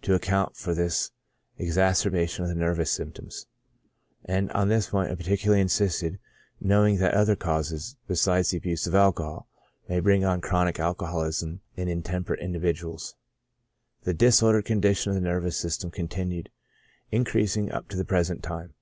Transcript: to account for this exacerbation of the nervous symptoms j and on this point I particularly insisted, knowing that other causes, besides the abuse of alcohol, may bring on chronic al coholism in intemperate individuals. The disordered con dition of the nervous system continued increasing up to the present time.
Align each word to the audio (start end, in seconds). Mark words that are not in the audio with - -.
to 0.00 0.14
account 0.14 0.56
for 0.56 0.72
this 0.72 1.10
exacerbation 1.58 2.42
of 2.42 2.48
the 2.48 2.54
nervous 2.54 2.90
symptoms 2.90 3.44
j 4.26 4.32
and 4.34 4.50
on 4.52 4.68
this 4.70 4.88
point 4.88 5.10
I 5.12 5.14
particularly 5.14 5.60
insisted, 5.60 6.18
knowing 6.58 6.96
that 7.00 7.12
other 7.12 7.36
causes, 7.36 7.94
besides 8.08 8.48
the 8.48 8.56
abuse 8.56 8.86
of 8.86 8.94
alcohol, 8.94 9.46
may 9.86 10.00
bring 10.00 10.24
on 10.24 10.40
chronic 10.40 10.80
al 10.80 10.94
coholism 10.94 11.58
in 11.76 11.88
intemperate 11.88 12.40
individuals. 12.40 13.14
The 14.04 14.14
disordered 14.14 14.64
con 14.64 14.80
dition 14.80 15.08
of 15.08 15.16
the 15.16 15.20
nervous 15.20 15.58
system 15.58 15.90
continued 15.90 16.48
increasing 17.12 17.70
up 17.70 17.88
to 17.90 17.98
the 17.98 18.06
present 18.06 18.42
time. 18.42 18.72